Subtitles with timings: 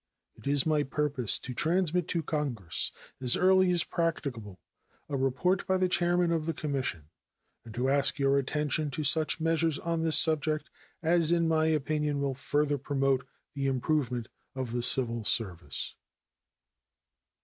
[0.35, 4.59] It is my purpose to transmit to Congress as early as practicable
[5.07, 7.09] a report by the chairman of the Commission,
[7.63, 10.71] and to ask your attention to such measures on this subject
[11.03, 15.93] as in my opinion will further promote the improvement of the civil service.